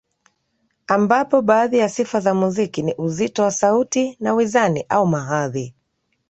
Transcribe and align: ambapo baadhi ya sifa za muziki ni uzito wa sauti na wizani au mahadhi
ambapo 0.87 1.41
baadhi 1.41 1.77
ya 1.77 1.89
sifa 1.89 2.19
za 2.19 2.33
muziki 2.33 2.81
ni 2.81 2.93
uzito 2.93 3.43
wa 3.43 3.51
sauti 3.51 4.17
na 4.19 4.33
wizani 4.33 4.85
au 4.89 5.07
mahadhi 5.07 5.75